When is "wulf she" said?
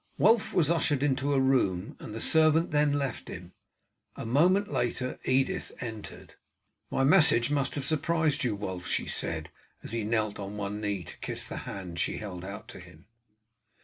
8.55-9.05